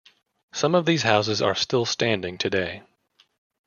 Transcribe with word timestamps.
Some 0.53 0.73
of 0.73 0.87
these 0.87 1.03
houses 1.03 1.43
are 1.43 1.53
still 1.53 1.85
standing 1.85 2.39
today. 2.39 2.81